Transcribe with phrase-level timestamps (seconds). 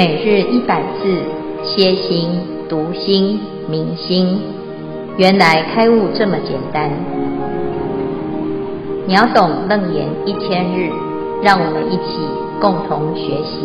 [0.00, 1.22] 每日一百字，
[1.62, 2.30] 歇心、
[2.70, 4.40] 读心、明心，
[5.18, 6.90] 原来开悟这么简单。
[9.06, 10.90] 秒懂楞严一千日，
[11.42, 12.16] 让我们一起
[12.62, 13.60] 共同学习。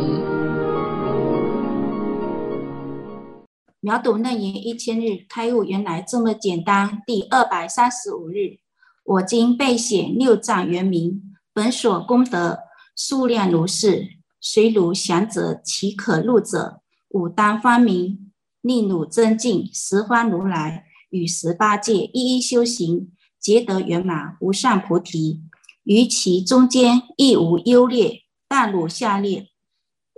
[3.79, 7.01] 秒懂楞严一千日，开悟原来这么简单。
[7.07, 8.57] 第二百三十五日，
[9.05, 11.21] 我今备写六赞圆明，
[11.53, 12.59] 本所功德
[12.93, 14.24] 数量如是。
[14.47, 18.31] 随汝详择，其可入者，吾当发明，
[18.61, 19.67] 令汝增进。
[19.73, 25.41] 十方如来与十八界一一修行，皆得圆满无上菩提。
[25.81, 29.49] 于其中间亦无优劣，但汝下列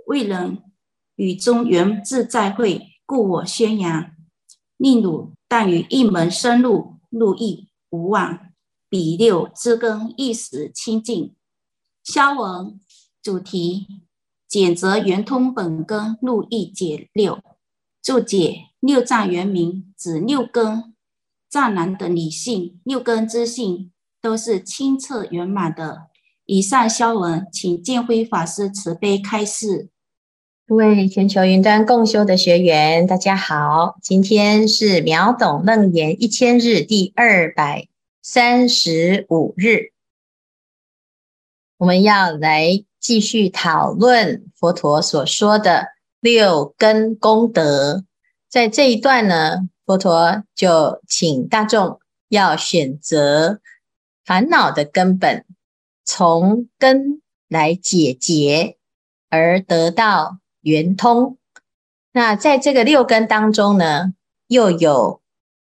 [0.06, 0.62] 未能
[1.16, 4.10] 与中圆自在会，故我宣扬，
[4.76, 8.38] 令汝但于一门深入，入益无忘。
[8.90, 11.34] 彼六之根一时清净。
[12.04, 12.78] 消文
[13.22, 13.86] 主题。
[14.48, 17.38] 简则圆通本根入益解六
[18.02, 20.94] 注解六藏圆明指六根
[21.50, 26.06] 湛然的理性，六根之性都是清澈圆满的。
[26.46, 29.90] 以上消文，请见辉法师慈悲开示。
[30.66, 37.88] 各位全球云端共修的学员，大家好，今天是秒懂楞严一千日第二百
[38.22, 39.92] 三十五日，
[41.76, 42.87] 我们要来。
[43.00, 45.88] 继续讨论佛陀所说的
[46.20, 48.04] 六根功德，
[48.48, 53.60] 在这一段呢，佛陀就请大众要选择
[54.24, 55.44] 烦恼的根本，
[56.04, 58.76] 从根来解结，
[59.30, 61.38] 而得到圆通。
[62.12, 64.12] 那在这个六根当中呢，
[64.48, 65.22] 又有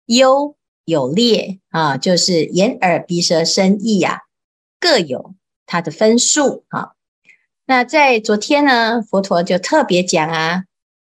[0.07, 4.25] 优有劣啊，就是眼耳鼻舌身意呀，
[4.79, 6.93] 各有它的分数啊。
[7.67, 10.65] 那在昨天呢，佛陀就特别讲啊，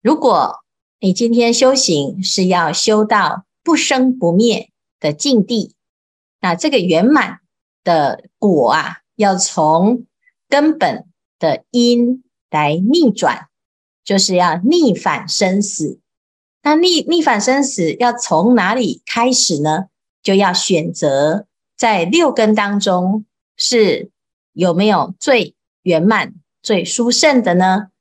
[0.02, 0.64] 如果
[1.00, 5.76] 你今天修行是要修到不生不灭的境地，
[6.40, 7.42] 那这个圆满
[7.84, 10.06] 的果啊，要从
[10.48, 11.06] 根本
[11.38, 13.48] 的因来逆转，
[14.06, 16.00] 就是要逆反生死。
[16.64, 19.88] 那逆逆反生死要从哪里开始呢？
[20.24, 21.46] 就要选择
[21.78, 24.12] 在六根当中是
[24.54, 26.34] 有没有最圆满、
[26.68, 27.92] 最殊胜的呢？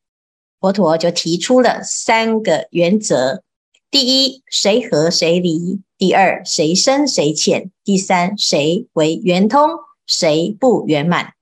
[0.58, 3.44] 佛陀就提出了三个原则：
[3.92, 9.70] 第一，谁合谁离；第二，谁深谁浅；第三，谁为圆通，
[10.08, 11.34] 谁不圆满。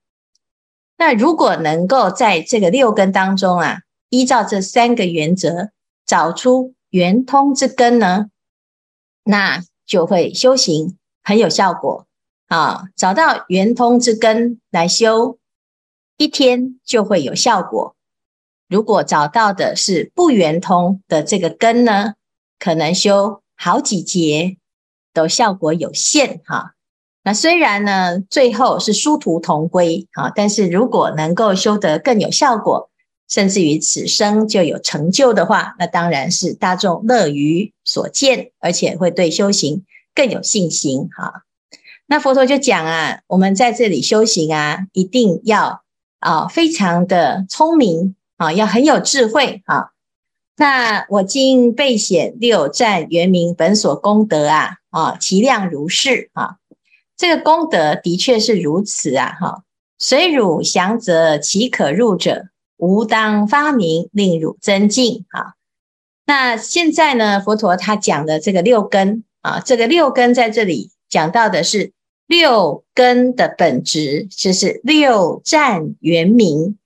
[0.99, 5.71] 那如果能够在这个六根当中啊，依照这三个原则
[6.05, 8.27] 找出圆通之根呢，
[9.23, 12.05] 那就会修行很有效果
[12.49, 12.83] 啊！
[12.95, 15.39] 找到圆通之根来修。
[16.17, 17.95] 一天就会有效果。
[18.67, 22.15] 如果找到的是不圆通的这个根呢，
[22.57, 24.57] 可能修好几节
[25.13, 26.73] 都效果有限哈。
[27.23, 32.89] 那虽然呢，最后是殊途同归啊，但是如果能够修得更有效果，
[33.27, 41.43] 甚至于此生就有成就的话，那当然是大众乐于所见，而且会对修行更有信心哈。
[42.07, 45.84] 那佛陀就讲啊，我们在这里修行啊，一定要。
[46.25, 49.91] 啊，非常的聪明啊，要很有智慧啊。
[50.57, 56.55] 那我今备写六赞圆明本所功德啊，啊，其量如是啊。
[57.15, 59.63] 这个功德的确是如此啊，哈。
[59.99, 62.47] 随汝详择，其可入者，
[62.77, 65.53] 吾当发明，令汝增进啊。
[66.25, 71.93] 那现在呢，佛陀他讲的这个六根啊，这个六根在这里讲到的是。
[72.27, 76.77] 六根的本质就是六赞圆明。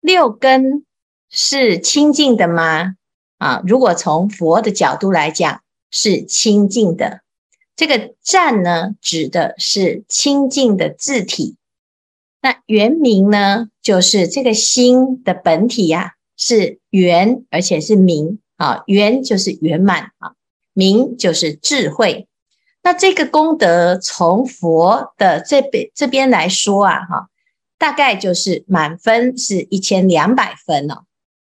[0.00, 0.84] 六根
[1.28, 2.94] 是清净的吗？
[3.36, 7.22] 啊，如果从佛的角度来讲，是清净的。
[7.76, 11.56] 这个赞呢，指的是清净的自体。
[12.40, 18.82] 那圆明呢，就是这个心的本体呀、是圆而且是明啊。
[18.86, 20.34] 圆就是圆满啊，
[20.72, 22.26] 明就是智慧。
[22.88, 27.28] 那这个功德从佛的这边这边来说啊，哈，
[27.76, 31.02] 大概就是满分是一千两百分哦。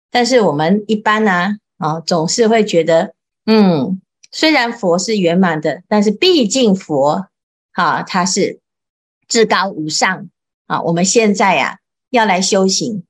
[0.10, 3.14] 但是我们一般呢，啊，总是会觉得，
[3.46, 4.02] 嗯，
[4.32, 7.28] 虽然佛是圆满的，但是毕竟佛，
[7.74, 8.60] 哈，他是
[9.28, 10.28] 至高无上
[10.66, 10.82] 啊。
[10.82, 11.78] 我们现在呀，
[12.10, 13.04] 要来修行，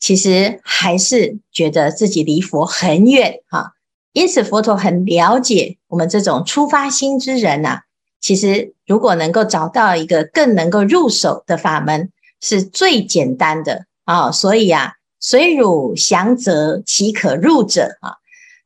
[0.00, 3.74] 其实还是觉得自己离佛很远哈。
[4.12, 7.82] 因此，佛陀很了解我们这种初发心之人呐、啊。
[8.20, 12.10] 其实，如果能够找到一个更能够入手的法门，
[12.40, 14.30] 是最简单的啊。
[14.30, 18.16] 所以啊，随汝详择，其可入者啊。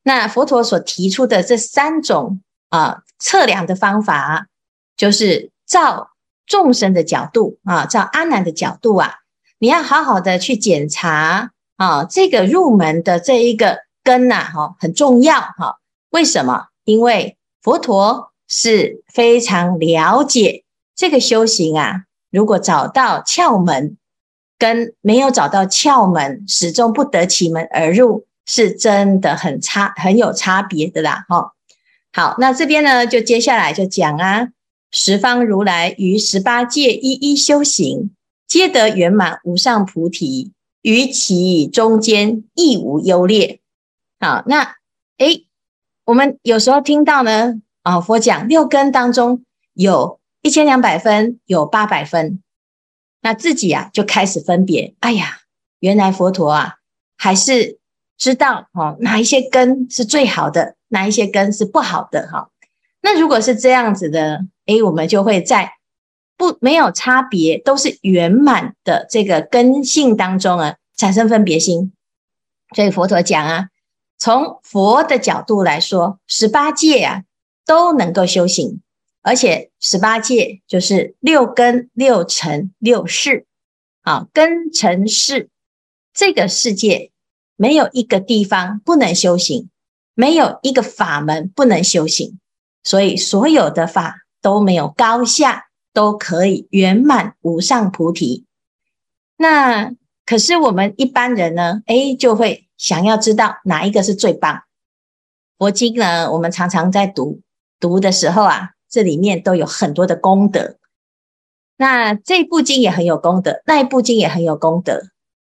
[0.03, 4.47] 那佛陀所提出的这三种啊测量的方法，
[4.97, 6.11] 就是照
[6.47, 9.15] 众生的角度啊，照阿难的角度啊，
[9.59, 15.81] 你要好好的去检查啊，这个入门的这一个根呐，哈，很重要哈。
[16.11, 16.69] 为什么？
[16.85, 20.63] 因为佛陀是非常了解
[20.95, 22.05] 这个修行啊。
[22.31, 23.97] 如果找到窍门，
[24.57, 31.25] 跟没有找到窍门，始终不得其门而入，是真的很差，很有差别的啦。
[31.29, 31.53] 哈，
[32.13, 34.49] 好，那这边呢，就接下来就讲啊，
[34.93, 38.13] 十方如来于十八界一一修行，
[38.47, 43.59] 皆得圆满无上菩提，于其中间亦无优劣。
[44.19, 44.77] 好，那
[45.19, 45.47] 诶，
[46.05, 52.43] 我们有时候听到呢，啊，佛讲六根当中有一千两百分，有八百分。
[53.21, 54.95] 那自己啊，就开始分别。
[55.01, 55.39] 哎呀，
[55.81, 56.77] 原来佛陀啊，
[57.17, 57.79] 还是
[58.17, 62.51] 知道哦，哪一些根是最好的，哪一些根是不好的哈。
[63.03, 65.73] 那如果是这样子的，哎，我们就会在
[66.37, 71.93] 不没有差别，都是圆满的这个根性当中啊，产生分别心。
[72.75, 73.69] 所以佛陀讲啊，
[74.19, 77.25] 从佛的角度来说，十八界啊
[77.65, 78.81] 都能够修行。
[79.23, 83.45] 而且十八界就是六根、六尘、六世，
[84.03, 85.49] 啊，根尘世
[86.15, 87.11] 这个世界
[87.57, 89.69] 没有一个地方不能修行，
[90.15, 92.39] 没有一个法门不能修行，
[92.85, 98.45] 所以所有的法都没有高下，都可以圆满无上菩提。
[99.37, 99.93] 那
[100.25, 104.63] 可是我们一般人呢，诶，就会想要知道哪一个是最棒。
[105.59, 107.41] 佛经呢，我们常常在读
[107.79, 108.71] 读的时候啊。
[108.89, 110.77] 这里面都有很多的功德，
[111.77, 115.09] 那这部经也很有功德，那一部经也很有功德。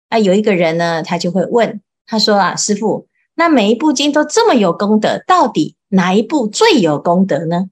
[0.09, 7.69] 啊，有一个人呢，他就会问，他说啊，师傅，那每一部经都这么有功德，到底哪一部最有功德呢？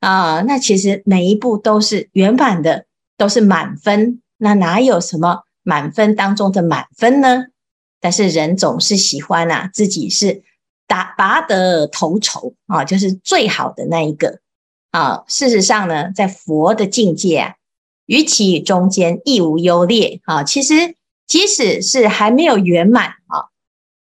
[0.00, 2.86] 啊，那其实每一部都是圆满的，
[3.18, 7.44] 都是满分，那哪有什么满分当中的满分呢？
[8.02, 10.42] 但是人总是喜欢啊，自己是
[10.88, 14.40] 打拔得头筹啊，就是最好的那一个。
[14.90, 17.54] 啊，事实上呢，在佛的境界啊，
[18.06, 20.42] 与其中间亦无优劣啊。
[20.42, 20.96] 其实，
[21.26, 23.48] 即使是还没有圆满啊，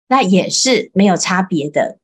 [0.06, 1.98] 那也是没有差别的。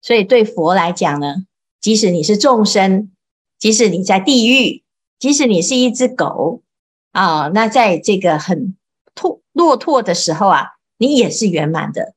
[0.00, 1.46] 所以，对佛来讲呢，
[1.80, 3.10] 即使你是众生，
[3.58, 4.84] 即使你在地狱，
[5.18, 6.62] 即使你是一只狗
[7.10, 8.76] 啊，那在这个很
[9.14, 12.14] 拓落拓的时候啊，你也是圆满的。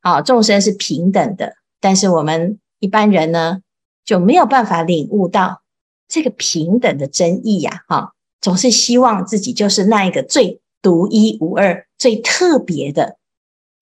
[0.00, 3.60] 啊，众生是平等的，但是我们一般人呢，
[4.04, 5.62] 就没有办法领悟到
[6.08, 13.16] 这个平等的真义呀，哈，总是希望自己就是那一个最独一无二、最特别的，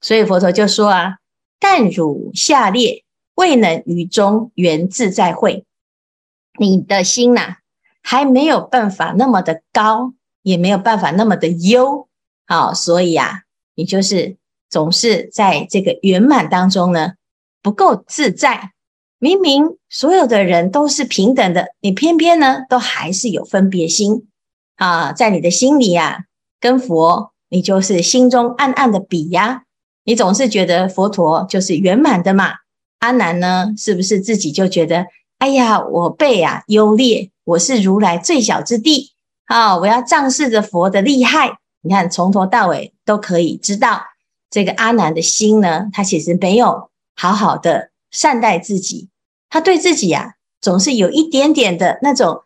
[0.02, 1.16] 所以佛陀就说啊
[1.58, 3.02] ：“但汝下列，
[3.34, 5.64] 未能于中圆自在会。”
[6.60, 7.56] 你的心呐，
[8.02, 10.12] 还没有办法那么的高，
[10.42, 12.08] 也没有办法那么的优，
[12.46, 13.44] 好，所以啊，
[13.80, 14.36] 你就是
[14.68, 17.14] 总是在这个圆满当中呢，
[17.62, 18.72] 不够自在。
[19.18, 24.28] 明明所有的人都是平等的，你偏偏呢都还是有分别心。
[24.76, 26.18] 啊，在你的心里呀、啊，
[26.60, 29.62] 跟佛你就是心中暗暗的比呀，
[30.04, 32.56] 你总是觉得佛陀就是圆满的嘛，
[32.98, 35.06] 阿难呢是不是自己就觉得，
[35.38, 39.12] 哎呀，我辈啊优劣，我是如来最小之弟
[39.46, 44.02] 啊，我要仗势着佛的厉害，你看从头到尾都可以知道
[44.50, 49.08] 这个阿难的心呢，他其实没有好好的善待自己。
[49.48, 52.44] 他对自己呀、啊，总是有一点点的那种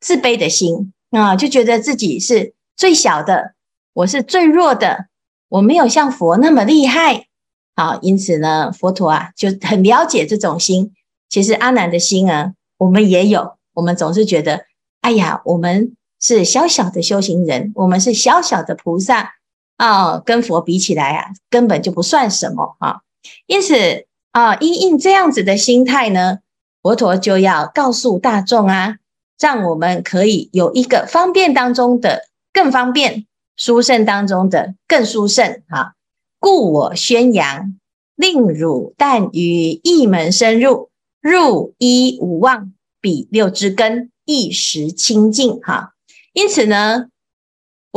[0.00, 3.52] 自卑的心啊，就觉得自己是最小的，
[3.92, 5.08] 我是最弱的，
[5.50, 7.26] 我没有像佛那么厉害
[7.74, 7.98] 啊。
[8.00, 10.94] 因此呢，佛陀啊就很了解这种心。
[11.28, 14.64] 其实阿难的心啊，我们也有，我们总是觉得，
[15.02, 19.35] 哎呀，我们是小小的修行人，我们是小小的菩萨
[19.76, 23.00] 啊，跟佛比起来啊，根本就不算什么啊。
[23.46, 26.38] 因此啊，因应这样子的心态呢。
[26.82, 28.98] 佛陀就要告诉大众啊，
[29.40, 35.94] 让我们可以有一个方便当中的更方便，殊胜当中的更殊胜啊！
[36.38, 37.76] 故我宣扬，
[38.14, 40.90] 令汝但于一门深入，
[41.20, 45.94] 入一无忘，彼六支根一时清净哈。
[46.34, 47.06] 因此呢，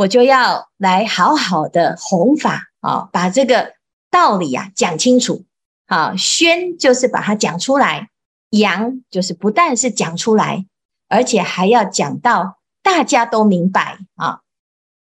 [0.00, 3.74] 我就要来好好的弘法啊，把这个
[4.10, 5.44] 道理啊讲清楚
[5.84, 6.16] 啊。
[6.16, 8.08] 宣就是把它讲出来。
[8.48, 10.64] 扬就是不但是讲出来，
[11.08, 14.40] 而且还要讲到大家都明白啊，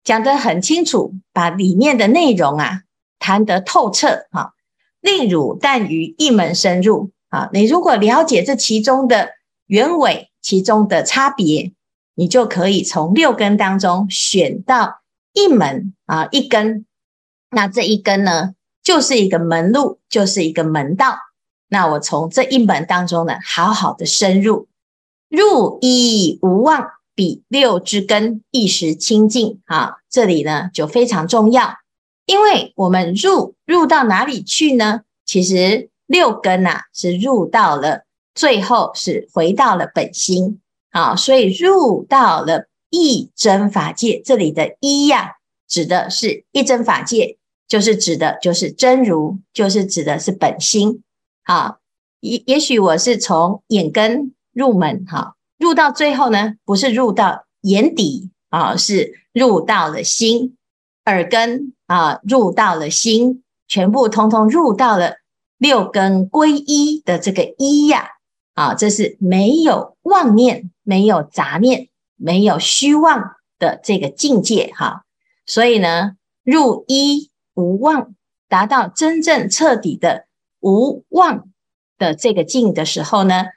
[0.03, 2.82] 讲得很清楚，把里面的内容啊
[3.18, 4.51] 谈得透彻啊。
[5.00, 9.32] 例如，但于一门深入啊，你如果了解这其中的
[9.65, 11.74] 原委，其中的差别，
[12.20, 15.00] 你就可以从六根当中选到
[15.32, 16.86] 一门啊一根。
[17.50, 21.16] 那这一根呢，就是一个门路，就是一个门道。
[21.70, 24.68] 那我从这一门当中呢，好好的深入，
[25.30, 26.86] 入一无忘，
[27.16, 29.94] 比六之根一时清净啊。
[30.10, 31.78] 这里呢就非常重要，
[32.26, 35.04] 因为我们入入到哪里去呢？
[35.24, 38.04] 其实六根呐、啊、是入到了
[38.36, 40.60] 最后，是回到了本心
[40.91, 44.22] 啊，所以入到了一真法界。
[44.24, 45.36] 这里的一呀、
[45.67, 47.38] 指的是一真法界。
[47.67, 51.03] 就是指的，就是真如，就是指的是本心。
[51.43, 51.77] 好，
[52.19, 60.58] 也也许我是从眼根入门，哈，入到最后呢，不是入到眼底啊，是入到了心，
[61.05, 65.17] 耳根啊，入到了心，全部通通入到了
[65.60, 68.10] 六根归一的这个一呀，
[68.55, 75.05] 啊，这是没有妄念，没有杂念，没有虚妄的这个境界，哈，
[75.46, 77.29] 所以呢，入一。
[77.55, 78.15] 无妄，
[78.48, 80.27] 达到真正彻底的
[80.62, 81.50] 无妄
[81.98, 83.48] 的这个境的时候呢，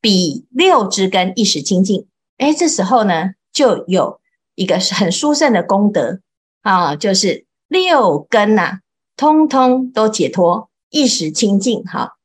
[0.00, 2.08] 比六之根一时清净。
[2.38, 4.20] 哎，这时候呢，就有
[4.56, 6.18] 一个很殊胜的功德
[6.62, 8.80] 啊，就是六根呐、啊，
[9.16, 11.84] 通通都解脱，一时清净。
[11.84, 12.16] 哈，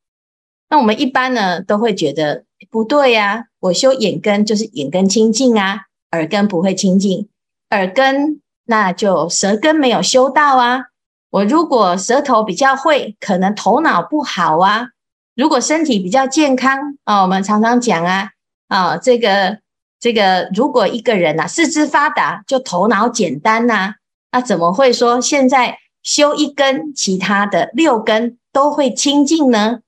[0.68, 7.28] 那我们一般呢，都会觉得不对呀、我修眼根就是眼根清净啊，耳根不会清净，
[7.72, 10.86] 耳根那就舌根没有修到啊。
[11.30, 14.90] 我如果舌头比较会，可能头脑不好啊。
[15.36, 18.32] 如果身体比较健康啊，我们常常讲啊，
[18.68, 19.60] 啊，这个
[20.00, 23.96] 这个，如果一个人呐、啊、四肢发达，就头脑简单呐、啊，
[24.32, 29.80] 那怎么会说现在修一根，其他的六根都会清净呢？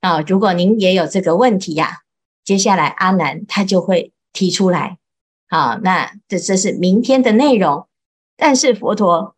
[0.00, 1.92] 啊，如果您也有这个问题呀、啊，
[2.46, 4.96] 接下来阿难他就会提出来。
[5.50, 7.86] 好，那这这是明天的内容，
[8.38, 9.34] 但是佛陀。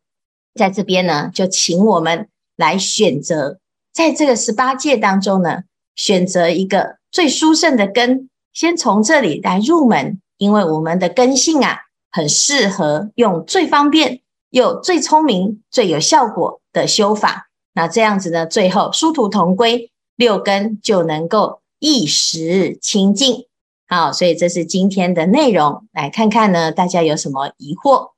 [0.55, 3.61] 在这边呢，就请我们来选择，
[3.93, 5.63] 在这个十八界当中呢，
[5.95, 17.51] 选择一个最殊胜的根，先从这里来入门，因为我们的根性啊，很适合用最方便又最聪明、最有效果的修法。
[17.75, 23.47] 那这样子呢，最后殊途同归，六根就能够一时清净。
[23.87, 28.13] 好，所以这是今天的内容，来看看呢，大家有什么疑惑，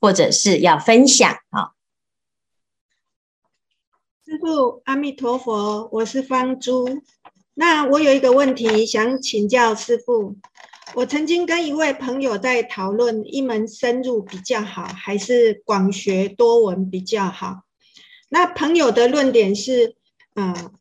[0.00, 1.72] 或者是要分享啊？
[4.24, 7.02] 师父，阿弥陀佛，我是方珠。
[7.54, 10.36] 那我有一个问题想请教师父。
[10.94, 17.62] 我曾经跟一位朋友在讨论，一门深入比较好，还是广学多闻比较好？
[18.28, 19.96] 那朋友的论点是，
[20.34, 20.72] 啊、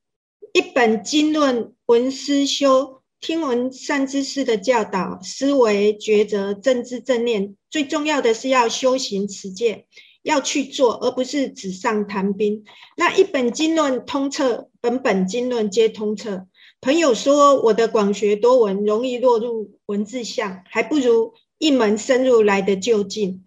[0.56, 9.86] 一本经论文思修，听闻善知识的教导，思维抉择，正知正念，最重要的是要修行持戒。
[10.24, 12.64] 要去做，而不是纸上谈兵。
[12.96, 16.46] 那一本经论通彻，本本经论皆通彻。
[16.80, 23.44] 朋友说我的广学多闻容易落入文字相，还不如一门深入来得究竟。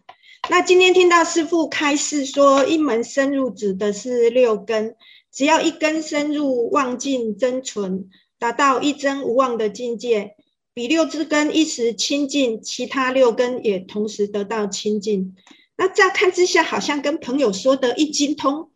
[0.51, 4.95] 那今天听到师父开示说，一门深入指的是六根，
[5.33, 8.09] 只要一根深入，妄尽真存，
[8.39, 10.37] 达到一真无妄的境界，
[10.75, 15.37] 比六支根一时清净，其他六根也同时得到清净。
[15.77, 18.71] 那乍看之下，好像跟朋友说的一精通、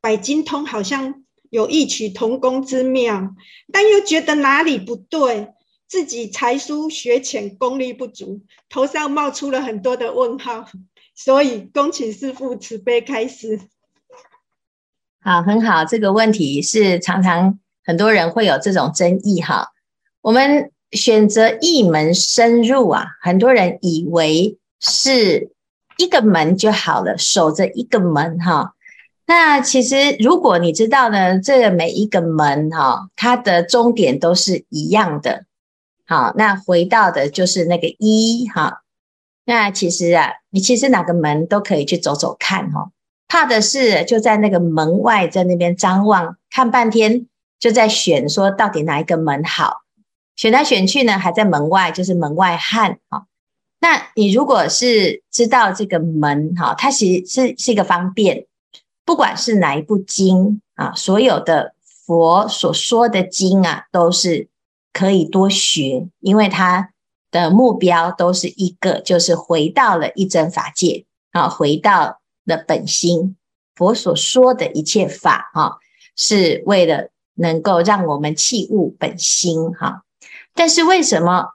[0.00, 3.34] 百精通好像有异曲同工之妙，
[3.72, 5.48] 但又觉得哪里不对，
[5.86, 10.66] 自己才疏学浅，功力不足，头上冒出了很多的问号。
[11.14, 13.60] 所以恭请师父慈悲开示。
[15.20, 19.68] 好，很好，这个问题是常常很多人会有这种争议哈。
[20.22, 25.52] 我们选择一门深入啊，很多人以为是。
[26.00, 28.74] 一个门就好了，守着一个门哈。
[29.26, 35.44] 那其实如果你知道呢，这个每一个门哈，它的终点都是一样的。
[36.06, 38.84] 好，那回到的就是那个一哈。
[39.44, 42.92] 那其实啊，你其实哪个门都可以去走走看哈。
[43.28, 47.26] 怕的是就在那个门外，在那边张望看半天，
[47.58, 49.82] 就在选说到底哪一个门好，
[50.34, 53.26] 选来选去呢，还在门外，就是门外汉哈。
[53.80, 58.46] 那你如果是知道这个门哈，它其实是是一个方便，
[59.04, 61.74] 不管是哪一部经啊，所有的
[62.06, 64.48] 佛所说的经啊，都是
[64.92, 66.90] 可以多学，因为它
[67.30, 73.36] 的目标都是一个，就是回到了一真法界啊，回到的本心。
[73.76, 75.78] 佛所说的一切法哈，
[76.16, 80.02] 是为了能够让我们弃悟本心哈。
[80.52, 81.50] 但是为什么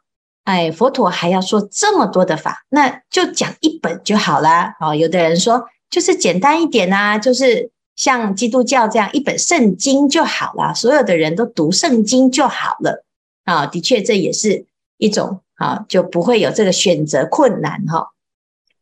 [0.45, 2.63] 哎佛陀还要说这么多的法？
[2.69, 4.73] 那就讲一本就好啦。
[4.79, 4.95] 啊。
[4.95, 13.03] 有的人说就是简单一点呐，就是像基督教这样一本圣经就好了，所有的人都读圣经就好了
[13.43, 13.65] 啊。
[13.67, 14.65] 的确，这也是
[14.97, 18.13] 一种啊，就不会有这个选择困难哈。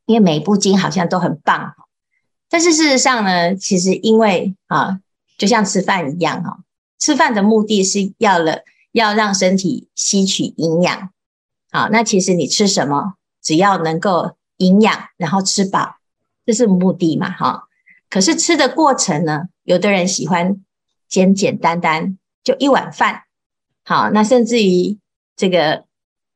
[0.06, 1.74] 因为每一部经好像都很棒。
[2.54, 5.00] 但是事实上呢，其实因为啊，
[5.38, 6.60] 就像吃饭一样哈，
[7.00, 8.60] 吃饭的目的是要了
[8.92, 11.12] 要让身体吸取营养，
[11.72, 15.96] 好，那其实你吃什么，只要能够营养，然后吃饱，
[16.46, 17.70] 这是目的嘛哈。
[18.10, 20.62] 可是吃的过程呢，有的人喜欢
[21.08, 23.24] 简简单单，就一碗饭，
[23.86, 25.00] 好，那甚至于
[25.38, 25.86] 这个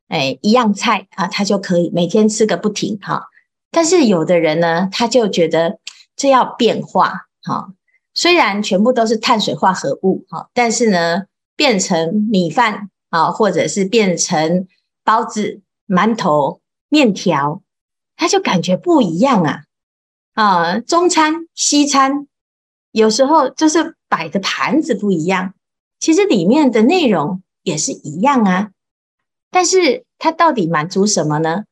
[0.08, 3.28] 哎一样菜啊，他就可以每天吃个不停哈。
[3.70, 5.78] 但是有的人呢，他就觉得。
[6.16, 7.72] 这要变化，哈，
[8.14, 14.66] 虽然全部都是碳水化合物，哈，但是呢，变成米饭啊，或者是变成
[15.04, 17.62] 包子、馒头、面条，
[18.16, 19.64] 它就感觉不一样啊，
[20.32, 22.26] 啊，中餐、西餐，
[22.92, 25.52] 有时候就是摆的盘子不一样，
[26.00, 28.70] 其实里面的内容也是一样啊，
[29.50, 31.64] 但是它到底满足什么呢？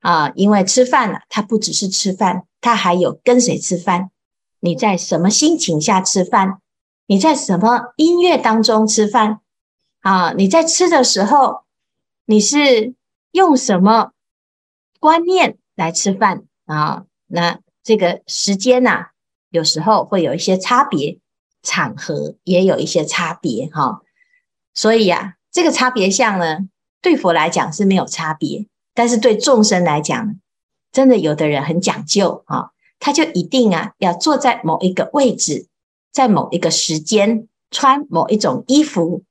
[0.00, 2.44] 啊，因为吃饭了，它不只是吃饭。
[2.60, 4.10] 他还有跟谁吃饭？
[4.60, 6.60] 你在什么心情下吃饭？
[7.06, 9.40] 你在什么音乐当中吃饭？
[10.00, 11.64] 啊，你在吃的时候，
[12.26, 12.94] 你是
[13.32, 14.12] 用什么
[14.98, 17.04] 观念来吃饭啊？
[17.26, 19.06] 那这个时间呐，
[19.50, 21.18] 有时候会有一些差别，
[21.62, 24.02] 场合也有一些差别哈。
[24.74, 26.68] 所以呀，这个差别相呢，
[27.00, 30.36] 对佛来讲是没有差别，但是对众生来讲。
[30.92, 35.68] 真的有的人很讲究啊，他就一定啊要坐在某一个位置，
[36.10, 39.22] 在某一个时间穿某一种衣服，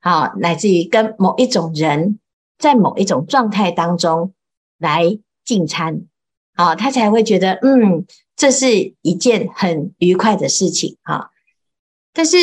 [0.00, 2.18] 啊，乃至于跟某一种人
[2.56, 4.32] 在某一种状态当中
[4.78, 6.06] 来进餐，
[6.54, 11.28] 啊，他才会觉得嗯，这是一件很愉快的事情啊。
[12.14, 12.38] 但是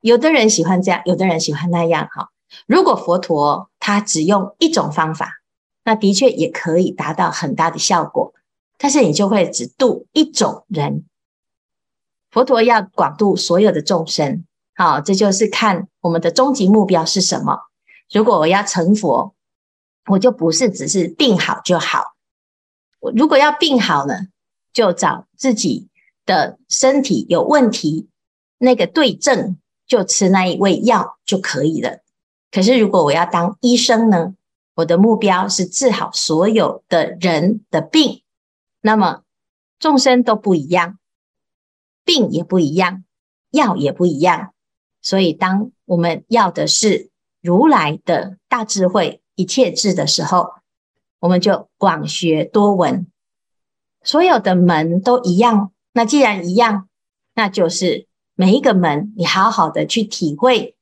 [0.00, 2.30] 有的人喜欢这样，有的人喜欢那样哈。
[2.66, 5.39] 如果佛陀他只用一种方法。
[5.84, 8.34] 那的确也可以达到很大的效果，
[8.78, 11.04] 但是你就会只度一种人。
[12.30, 17.58] 佛陀要广度所有的众生，好，这就是看我们的终极目标是什么。
[18.12, 19.34] 如果我要成佛，
[20.06, 22.14] 我就不是只是病好就好。
[23.00, 24.28] 我如果要病好呢，
[24.72, 25.88] 就找自己
[26.26, 28.08] 的身体有问题，
[28.58, 32.00] 那个对症就吃那一味药就可以了。
[32.52, 34.34] 可是如果我要当医生呢？
[34.74, 38.22] 我的目标是治好所有的人的病，
[38.80, 39.22] 那么
[39.78, 40.98] 众生都不一样，
[42.04, 43.04] 病也不一样，
[43.50, 44.52] 药也不一样。
[45.02, 50.52] 所以，当我们要的是如来的大智慧、一切智的时候，
[51.18, 53.06] 我们就广学多闻，
[54.02, 55.72] 所有的门都一样。
[55.92, 56.88] 那既然一样，
[57.34, 60.76] 那就是每一个门，你好好的去体会，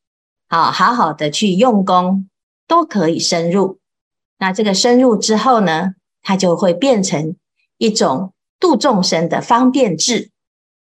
[0.48, 2.28] 好好好的去用功，
[2.68, 3.80] 都可以深入。
[4.38, 7.34] 那这个深入之后呢，它就会变成
[7.78, 10.30] 一种度众生的方便智。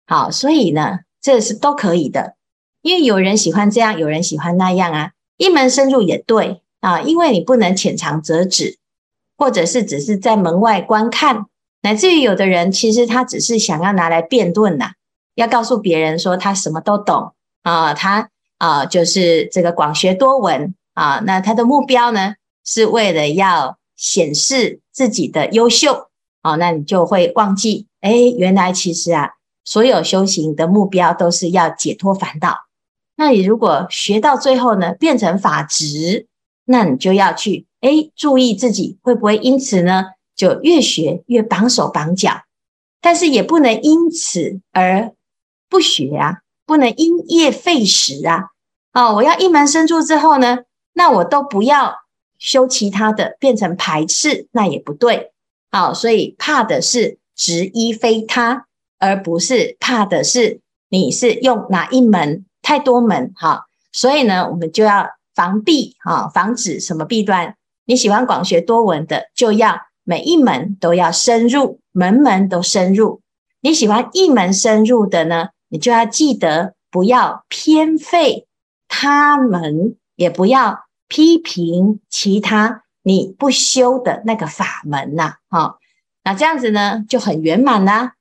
[0.06, 2.36] 好，所以呢，这是都可以的，
[2.82, 5.12] 因为有人喜欢这样，有人喜欢那样啊。
[5.38, 8.80] 一门深入也对啊，因为你不能浅尝辄止，
[9.38, 11.46] 或者是只是在门外观看，
[11.84, 14.94] 乃至于有的人其实他只是想要拿来辩论呐，
[15.36, 22.34] 要告诉别人说他什么都懂啊，他啊就是这个广学多闻啊，那他的目标呢？
[22.66, 26.08] 是为了要显示自己的优秀，
[26.42, 29.30] 哦，那你就会忘记，哎，原来其实啊，
[29.64, 32.58] 所有修行的目标都是要解脱烦恼。
[33.16, 36.26] 那你如果学到最后呢，变成法执，
[36.66, 40.06] 那你就要去，哎，注意自己会不会因此呢，
[40.36, 42.42] 就越学越绑手绑脚，
[43.00, 45.14] 但是也不能因此而
[45.70, 48.48] 不学啊，不能因业废食啊。
[48.94, 50.58] 哦，我要一门深入之后呢，
[50.98, 51.94] 那我都不要。
[52.40, 55.32] 修其他的变成排斥，那也不对。
[55.72, 58.68] 好，所以怕的是执一非他，
[59.00, 63.34] 而不是怕的是你是用哪一门，太多门。
[63.36, 67.56] 哈，所以呢，我们就要防弊，哈，防止什么弊端。
[67.86, 73.22] 你喜欢广学多闻的，就要每一门都要深入，门门都深入。
[73.62, 78.46] 你喜欢一门深入的呢，你就要记得不要偏废
[78.88, 80.87] 他门，也不要。
[81.08, 85.78] 批评其他你不修的那个法门呐，哈，
[86.24, 88.14] 那这样子呢就很圆满啦。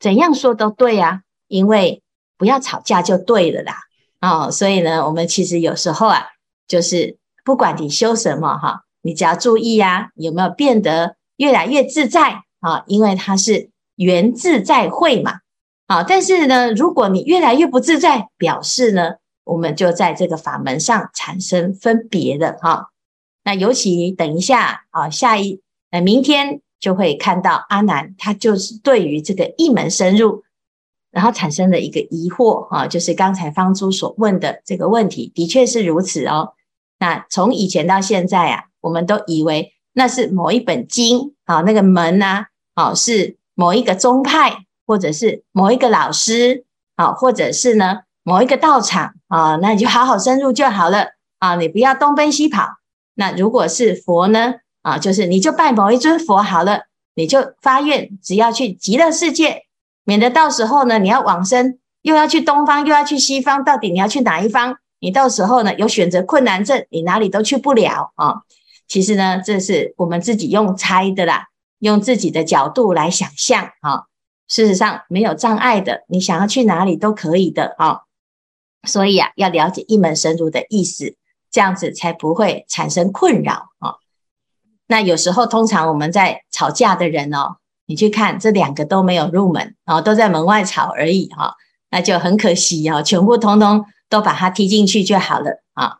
[0.00, 2.02] 怎样说都对啊，因为
[2.36, 3.80] 不要吵架就对了啦。
[4.20, 6.26] 哦，所以呢，我们其实有时候啊，
[6.66, 12.84] 就是不管你修什么哈，你只要注意呀，有没有变得越来越自在啊？
[12.86, 15.40] 因为它是缘自在会嘛。
[15.86, 19.14] 啊，但是呢，如果你越来越不自在，表示呢，
[19.48, 22.90] 我们就在这个法门上产生分别的哈。
[23.44, 30.44] 那尤其等一下啊，下一呃明天就会看到阿南，他就是对于这个一门深入，
[31.10, 36.52] 然后产生了一个疑惑啊，就是刚才方珠所问的这个问题，的确是如此哦。
[36.98, 44.64] 那从以前到现在啊，我们都以为那是某一本经啊，那个门呐，啊是某一个宗派。
[44.88, 46.64] 或者是某一个老师
[46.96, 47.98] 啊，或者是呢
[48.28, 51.06] 某一个道场啊，那你就好好深入就好了
[51.38, 52.68] 啊，你不要东奔西跑。
[53.14, 56.82] 那如果是佛呢啊，就是你就拜某一尊佛好了，
[57.14, 59.62] 你就发愿，只要去极乐世界，
[60.04, 64.76] 免得到时候呢你要往生，又要去东方，又要去西方，到底你要去哪一方？
[65.00, 68.42] 你到时候呢有选择困难症，你哪里都去不了啊。
[68.86, 71.46] 其实呢，这是我们自己用猜的啦，
[71.78, 74.04] 用自己的角度来想象啊。
[74.48, 78.00] 事实上没有障碍的，你想要去哪里都可以的啊、
[78.84, 81.16] 所以啊，要了解一门深入的意思，
[81.50, 83.98] 这样子才不会产生困扰啊、哦。
[84.86, 91.54] 那有时候通常我们在吵架的人哦，你去看这两个都没有入门啊、哦，都在门外吵而已哈、哦，
[91.90, 95.98] 那就很可惜啊、哦，全部通通都把它踢进去就好了啊、哦。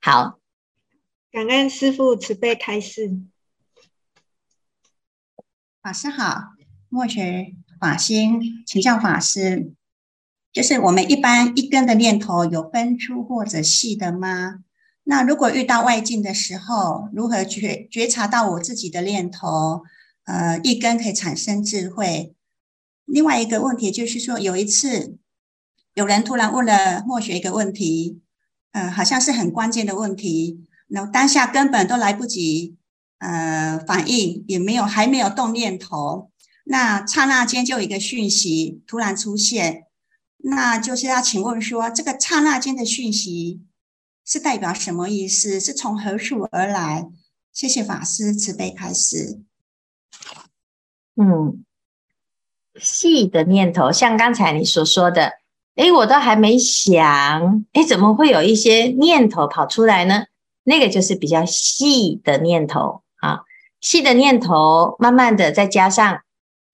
[0.00, 0.38] 好，
[1.30, 3.18] 感恩师父慈悲开示，
[5.82, 6.54] 法师好，
[6.88, 7.54] 末学。
[7.80, 9.72] 法心，请教法师，
[10.52, 14.60] 就是我们一般一根的念头有分粗或者细的吗？
[15.04, 19.82] 那如果遇到外境的时候，如何觉觉察到我自己的念头？
[20.24, 22.34] 呃，一根可以产生智慧。
[23.06, 25.16] 另外一个问题就是说，有一次
[25.94, 28.20] 有人突然问了末学一个问题，
[28.72, 32.76] 呃，好像是很关键的问题，然后当下根本都来不及
[33.20, 36.30] 呃反应，也没有还没有动念头。
[36.64, 39.84] 那刹那间就有一个讯息突然出现，
[40.50, 43.60] 那就是要请问说，这个刹那间的讯息
[44.24, 45.60] 是代表什么意思？
[45.60, 47.08] 是从何处而来？
[47.52, 49.42] 谢谢法师慈悲开示。
[51.16, 51.64] 嗯，
[52.80, 55.32] 细的念头，像刚才你所说的，
[55.74, 60.24] 诶，我都还没想，诶，怎么会有一些念头跑出来呢？
[60.64, 63.40] 那个就是比较细的念头啊，
[63.80, 66.20] 细的念头，慢慢的再加上。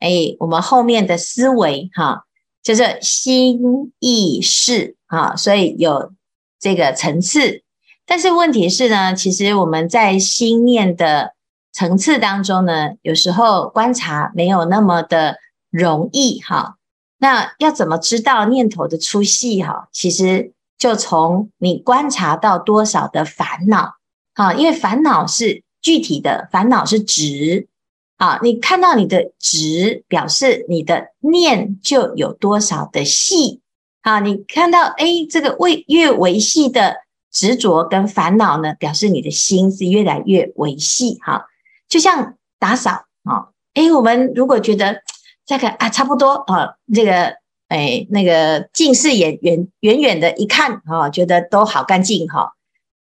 [0.00, 2.26] 哎，我们后面的思维哈，
[2.64, 6.12] 就是心意识啊，所以有
[6.58, 7.62] 这个层次。
[8.06, 11.34] 但是问题是呢，其实我们在心念的
[11.72, 15.36] 层次当中呢，有时候观察没有那么的
[15.70, 16.76] 容易哈。
[17.18, 19.88] 那要怎么知道念头的粗细哈？
[19.92, 23.94] 其实就从你观察到多少的烦恼
[24.34, 27.68] 啊，因为烦恼是具体的，烦恼是值。
[28.16, 33.60] 啊，你看到你的执，表示你的念就有多少的细。
[34.02, 36.96] 啊，你看到哎，这个为越维系的
[37.32, 41.18] 执着跟烦恼呢，表示你的心是越来越维系。
[41.22, 41.46] 哈，
[41.88, 45.02] 就像打扫啊，哎，我们如果觉得
[45.46, 47.36] 这个啊差不多啊，这个
[47.68, 52.52] 哎那个近视眼远远远的一看啊，觉得都好干净哈。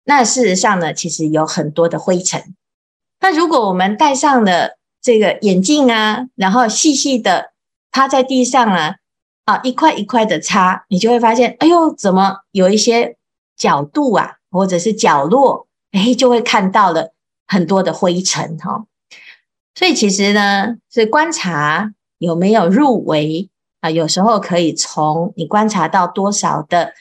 [0.04, 2.56] 那事实上呢，其实有很多的灰尘。
[3.20, 7.52] 那如果我们戴上了这个眼镜啊，然后细细的
[7.92, 8.96] 趴在地上啊，
[9.46, 13.18] 啊，一块一块的擦，你就会发现，哎呦，怎么有一些
[13.58, 17.14] 角度啊，或者是角落，哎，就会看到了
[17.48, 18.86] 很多的灰尘哈。
[19.74, 26.94] 所以其实呢，是观察有没有入围啊，有时候可以从你观察到多少的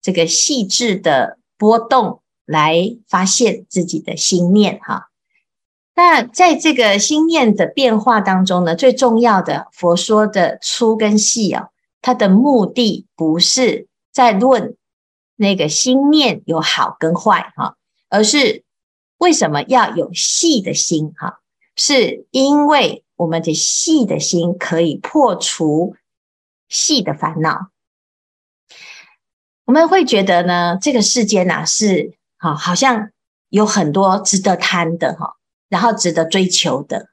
[0.00, 5.07] 这个细致的波动来发现自己的心念哈。
[5.98, 14.76] 那在这个心念的变化当中呢，最重要的佛说的粗跟细哦，它的目的不是在论
[15.34, 17.74] 那个心念有好跟坏哈，
[18.08, 18.62] 而是
[19.16, 21.40] 为什么要有细的心哈？
[21.74, 25.96] 是因为我们的细的心可以破除
[26.68, 27.70] 细的烦恼。
[29.64, 33.10] 我们会觉得呢，这个世间呐是好，好像
[33.48, 35.34] 有很多值得贪的哈。
[35.68, 37.08] 然后值得追求的，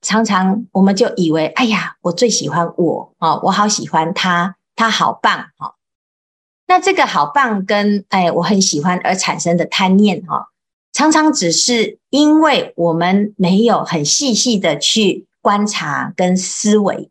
[0.00, 5.74] 常常我们就以为，哎呀，我最喜欢我哦，我好喜欢他，他好棒哦。
[6.66, 10.48] 那这个好棒跟哎，我很喜欢而产生的贪念哈，
[10.92, 17.10] 常常只是因为我们没有很细细的去观察跟思维，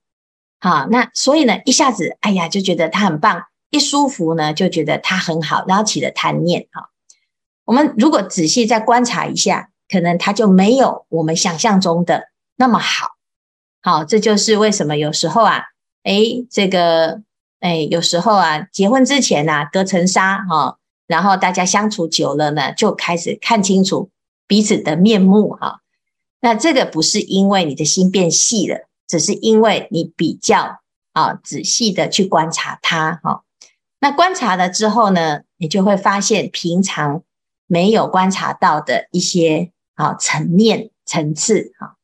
[0.59, 6.67] 好，那所以呢，一下子，哎呀，就觉得他很棒，一舒服呢，就觉得他很好，然后起了贪念。
[6.71, 6.89] 哈，
[7.65, 13.09] 我们如果仔细再观察一下，可能他就没有我们想象中的那么好。
[13.81, 15.63] 好，这就是为什么有时候啊，
[16.03, 17.21] 哎，这个，
[17.59, 24.09] 哎，有时候啊，结婚之前啊，隔层纱哈，然后大家相处久了呢，就开始看清楚
[24.47, 25.81] 彼此的面目哈。
[26.41, 28.87] 那这个不是因为你的心变细了。
[29.09, 30.81] 只是因为你比较
[31.13, 33.43] 啊仔细的去观察它哈，
[34.01, 37.23] 那观察了之后呢，你就会发现平常
[37.67, 41.97] 没有观察到的一些啊层面层次哈，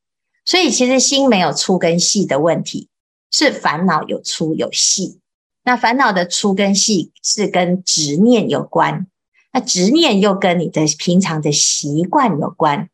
[0.44, 2.90] 所以其实心没有粗跟细的问题，
[3.32, 5.22] 是烦恼有粗有细。
[5.64, 9.08] 那烦恼的粗跟细是跟执念有关，
[9.54, 12.90] 那执念又跟你的平常的习惯有关。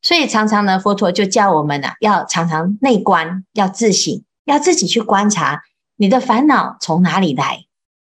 [0.00, 5.62] 所以常常呢，佛陀就教我们呐、啊，要常常内观，要自省，要自己去观察
[5.96, 7.64] 你的烦恼从哪里来。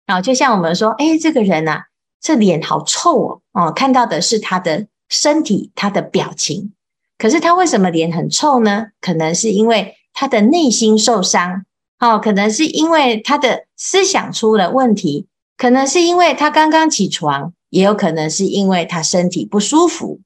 [0.06, 1.84] 啊，就像我们说，哎，这个人呐、啊，
[2.19, 6.73] 这脸好臭哦，哦，看到的是他的身体，他的表情，
[7.17, 8.87] 可是他为什么脸很臭呢？
[9.01, 11.65] 可能是因为他的内心受伤，
[11.99, 20.21] 哦，可能是因为他的思想出了问题，可能是因为他刚刚起床，也有可能是因为他身体不舒服。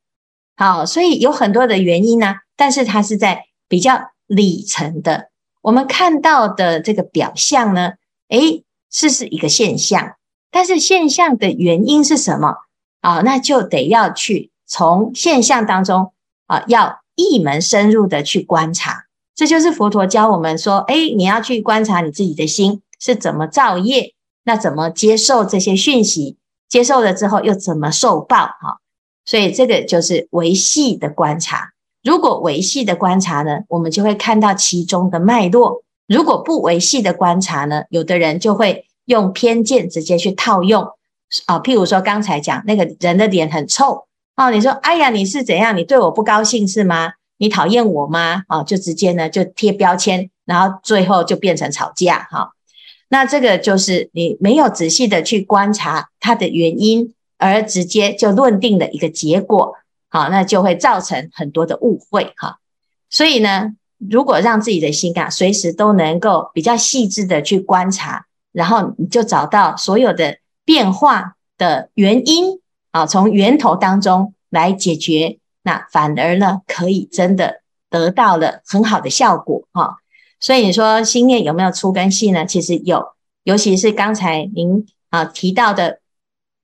[0.56, 5.30] 好，所以有很多的原因呢、但是它是在比较里层的。
[5.62, 7.94] 我们看到的这个表象呢，
[8.28, 10.16] 诶，是是一个现象，
[10.52, 12.58] 但是现象的原因是什么
[13.02, 13.22] 啊？
[13.22, 16.14] 那就得要去从现象当中
[16.48, 19.06] 啊，要一门深入的去观察。
[19.36, 28.38] 这就是佛陀教我们说，诶，你要去观察你自己的心是怎么造业，那怎么接受这些讯息，接受了之后又怎么受报？
[28.38, 28.80] 哈。
[29.26, 31.74] 所以这个就是维系的观察。
[32.04, 40.84] 如果维系的观察呢，我们就会看到其中的脉络；如果不维系的观察呢，有的人就会用偏见直接去套用。
[41.46, 45.76] 啊，譬如说刚才讲那个人的脸很臭，哦，你说，哎呀，你是怎样？
[45.76, 47.14] 你对我不高兴是吗？
[47.38, 48.44] 你讨厌我吗？
[48.48, 52.28] 啊，就直接呢就贴标签，然后最后就变成吵架。
[52.32, 52.52] 哈，
[53.10, 57.14] 那这个就是你没有仔细的去观察它的原因。
[57.40, 59.76] 而直接就论定了一个结果，
[60.08, 62.60] 好，那就会造成很多的误会哈。
[63.10, 72.62] 所以呢，如果让自己的心啊，随时都能够比较细致的去观察，然后你就找到所有的变化的原因
[72.94, 79.98] 啊，从源头当中来解决，那反而呢，可以真的得到了很好的效果哈。
[80.40, 82.46] 所以你说心念有没有粗跟细呢？
[82.46, 83.04] 其实有，
[83.44, 86.00] 尤其是刚才您啊提到的。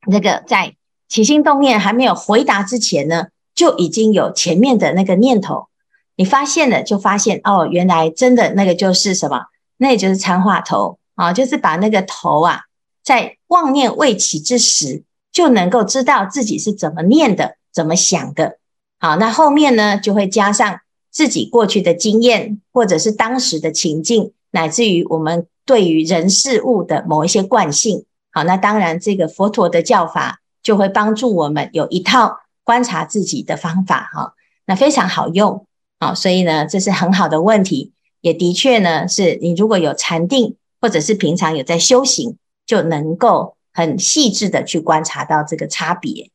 [0.07, 0.75] 那个在
[1.09, 5.67] 起心动念还没有回答之前呢，就已经有前面的那个念头，
[6.15, 9.47] 你发现了就发现哦，原来真的那个就是什么？
[9.75, 12.61] 那也就是参话头啊，就是把那个头啊，
[13.03, 15.03] 在妄念未起之时，
[15.39, 18.57] 就能够知道自己是怎么念的，怎么想的。
[18.99, 28.03] 好，那后面呢，就会加上自己过去的经验，或者是当时的情境，乃至于我们对于人事物的某一些惯性。
[28.31, 34.33] 好，那当然，这个佛陀的教法就会帮助我们有一套观察自己的方法，哈，
[34.65, 35.65] 那非常好用，
[36.01, 46.29] 好，所以呢，这是很好的问题，也的确呢，是你如果有禅定，或者是平常有在修行，就能够很细致的去观察到这个差别。